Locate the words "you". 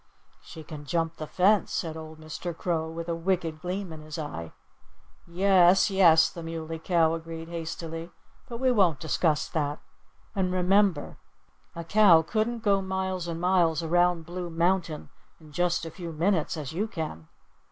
16.73-16.87